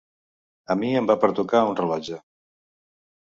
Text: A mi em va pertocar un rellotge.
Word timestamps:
A 0.73 0.77
mi 0.83 0.89
em 1.01 1.09
va 1.11 1.17
pertocar 1.25 1.61
un 1.73 1.77
rellotge. 1.81 2.17